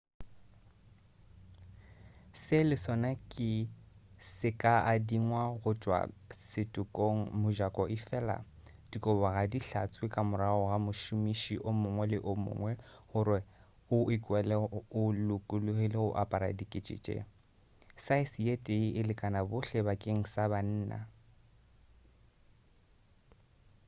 [2.45, 3.09] se le sona
[4.35, 5.99] se ka adingwa go tšwa
[6.47, 8.35] setokong mojako efela
[8.91, 12.71] dikobo ga di hlatswe ka morago ga mošomiši o mongwe le o mongwe
[13.09, 13.39] gore
[13.95, 14.55] o ikwele
[14.99, 17.15] o lokologile go apara dikete tše
[18.03, 20.99] saese ye tee e lekana bohle bakeng sa banna